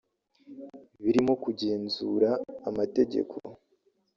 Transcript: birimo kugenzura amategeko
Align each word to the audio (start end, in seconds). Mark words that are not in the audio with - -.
birimo 1.03 1.33
kugenzura 1.43 2.29
amategeko 2.69 3.35